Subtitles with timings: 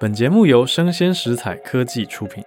[0.00, 2.42] 本节目由生鲜食材科技出品。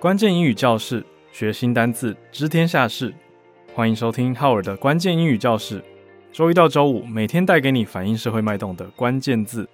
[0.00, 3.12] 关键英语教室，学新单字，知天下事。
[3.74, 5.84] 欢迎收听浩尔的关键英语教室。
[6.32, 9.68] 周一到周五，每天带给你反映社会脉动的关键字。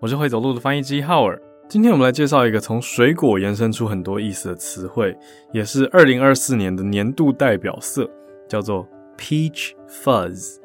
[0.00, 1.40] 我是会走路的翻译机浩尔。
[1.68, 5.14] 今天我们来介绍一个从水果延伸出很多意思的词汇，
[5.52, 8.10] 也是二零二四年的年度代表色，
[8.48, 8.88] 叫做
[9.18, 10.61] peach fuzz。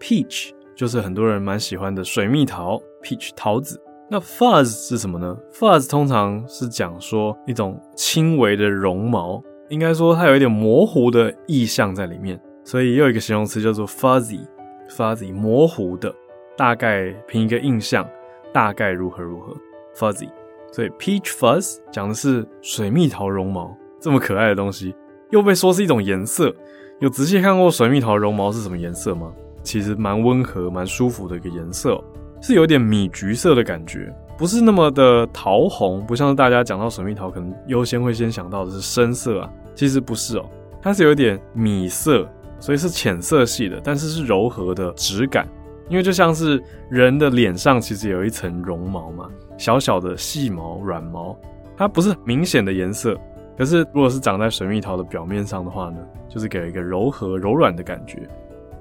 [0.00, 3.80] Peach 就是很多人蛮喜欢的水蜜桃，peach 桃子。
[4.10, 16.14] 那 fuzz 是什么呢？fuzz 通常是讲说一种轻微的绒毛，应该说它有一点模糊的意象在里面，所以又有一个形容词叫做 fuzzy，fuzzy 模糊的，
[16.56, 18.06] 大概凭一个印象，
[18.52, 19.56] 大概如何如何。
[19.96, 20.28] Fuzzy，
[20.70, 24.94] 所以 peach fuzz 讲的是水蜜桃绒毛，这么可爱的东西，
[25.30, 26.54] 又被说是一种颜色。
[27.00, 29.32] 有仔细看过水蜜桃绒毛是什么颜色吗？
[29.64, 32.00] 其实蛮温和、蛮舒服的一个颜色，
[32.40, 40.44] 是有点米橘色的感觉，不是那么的桃红，不像大家讲到水蜜桃可能优先会先想到的是深色啊，其实不是哦，
[40.80, 42.28] 它是有点米色，
[42.60, 45.48] 所以是浅色系的，但是是柔和的质感。
[45.90, 51.36] 因为就像是人的脸上其实有一层绒毛嘛，小小的细毛、软毛，
[51.76, 53.14] 它不是明显的颜色。
[53.56, 58.26] 可是如果是长在水蜜桃的表面上的话呢，就是给了一个柔和、柔软的感觉，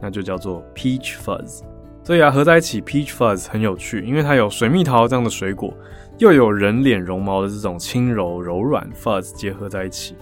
[0.03, 1.61] 那就叫做 peach fuzz。
[2.03, 5.73] 所以啊，合在一起 peach fuzz 很有趣，因为它有水蜜桃这样的水果，
[6.17, 10.13] 又有人脸绒毛的这种轻柔、柔软 fuzz 结合在一起，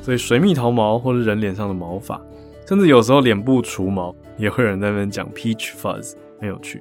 [0.00, 2.18] 所以水蜜桃毛或者人脸上的毛发，
[2.66, 6.14] 甚至有时候脸部除毛，也会有人在那边讲 peach fuzz。
[6.40, 6.80] 很有趣，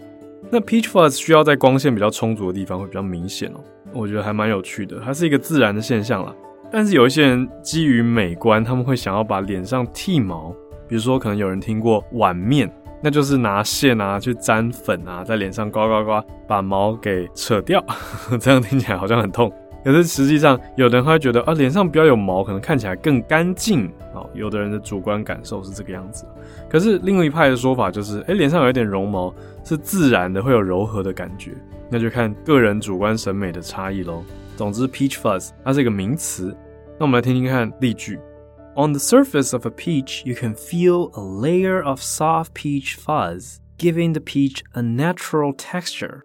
[0.50, 3.60] 那 peach fuzz 需要在光线比较充足的地方会比较明显哦，
[3.94, 6.34] 我觉得还蛮有趣的，它是一个自然的现象啦。
[6.72, 10.54] 但是有一些人基于美观，他们会想要把脸上剃毛，
[10.88, 17.84] 比如说可能有人听过碗面，那就是拿线啊去沾粉啊，在脸上刮刮刮，把毛给扯掉，
[18.40, 19.52] 这样听起来好像很痛。
[19.84, 23.86] 可是实际上，有的人会觉得啊，脸上比较有毛，可能看起来更干净
[24.16, 24.26] 啊。
[24.34, 26.26] 有的人的主观感受是这个样子。
[26.68, 29.32] 可是另一派的说法就是，哎，脸上有一点绒毛
[29.64, 31.52] 是自然的，会有柔和的感觉。
[31.88, 34.24] 那就看个人主观审美的差异喽。
[34.58, 36.48] 总之，peach fuzz 它是一个名词。
[36.98, 38.20] 那我们来听听看例句
[38.77, 43.59] ：On the surface of a peach, you can feel a layer of soft peach fuzz,
[43.79, 46.23] giving the peach a natural texture。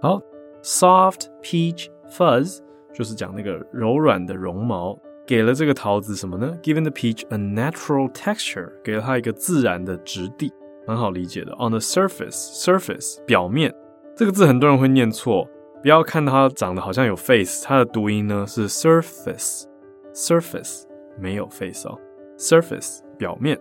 [0.00, 0.22] 好，
[0.62, 2.60] soft peach fuzz。
[2.94, 6.58] 就是讲那个柔软的绒毛，给了这个桃子什么呢？
[6.62, 10.52] Giving the peach a natural texture，给了它一个自然的质地，
[10.86, 11.52] 很好理解的。
[11.52, 13.72] On the surface，surface 表面
[14.16, 15.48] 这个字很多人会念错，
[15.80, 20.82] 不要看它长得好像有 face，它的读音呢是 surface，surface
[21.18, 21.98] 没有 face 哦，
[22.36, 23.58] surface 表面。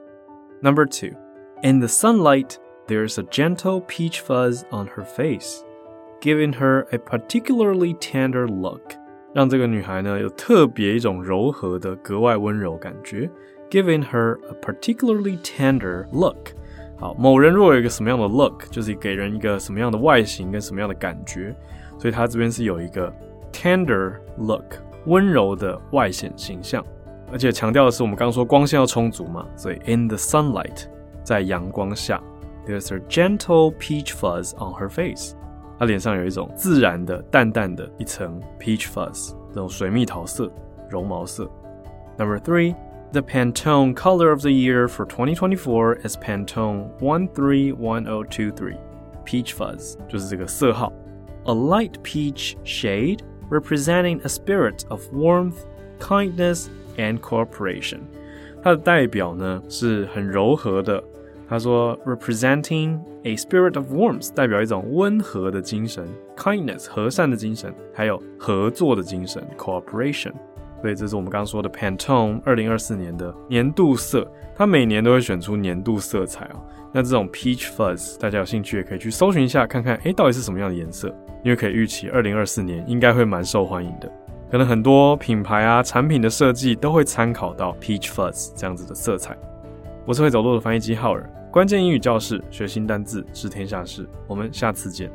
[0.62, 2.56] Number two，in the sunlight
[2.88, 8.82] there's a gentle peach fuzz on her face，giving her a particularly tender look。
[9.34, 13.30] 让这个女孩呢有特别一种柔和的、格外温柔感觉，
[13.70, 16.54] giving her a particularly tender look。
[16.98, 21.56] 好，某人若有一个什么样的 look，就是给人一个什么样的外形跟什么样的感觉，
[22.00, 23.14] 所以他这边是有一个
[23.52, 26.84] tender look，温柔的外显形象，
[27.32, 30.86] 而且强调的是我们刚刚说光线要充足嘛，所以 in the sunlight，
[31.24, 32.22] 在阳光下，
[32.66, 35.34] there's a gentle peach fuzz on her face。
[35.80, 40.52] 他脸上有一种自然的淡淡的一层 peach fuzz，这种水蜜桃色、
[40.90, 41.50] 绒毛色。
[42.18, 42.76] Number three,
[43.12, 48.76] the Pantone color of the year for 2024 is Pantone 131023
[49.24, 50.92] peach fuzz，就是这个色号，
[51.46, 53.20] a light peach shade
[53.50, 55.66] representing a spirit of warmth,
[56.00, 58.01] kindness and cooperation。
[58.63, 61.03] 它的代表呢是很柔和的。
[61.49, 70.33] 他说，representing a spirit of warmth，代表一种温和的精神，kindness 和善的精神，还有合作的精神，cooperation。
[70.81, 74.27] 所以这是我们刚说的 Pantone 二零二四年的年度色，
[74.57, 76.63] 它每年都会选出年度色彩哦。
[76.91, 81.15] 那这种 peach fuzz，大家有兴趣也可以去搜寻一下，看看诶到底是什么样的颜色，
[81.45, 84.11] 因为可以预期二零二四年应该会蛮受欢迎的。
[84.53, 89.35] 可能很多品牌啊产品的设计都会参考到 peach fuzz 这样子的色彩。
[90.05, 91.27] 我是会走路的翻译机浩尔。
[91.51, 94.07] 关键英语教室，学新单字，知天下事。
[94.27, 95.11] 我们下次见。